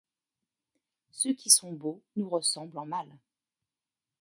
[1.11, 3.07] Ceux qui sont beaux nous ressemblent en mal.